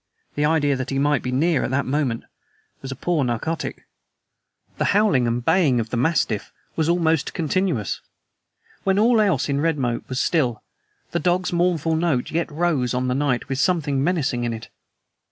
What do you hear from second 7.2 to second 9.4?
continuous. When all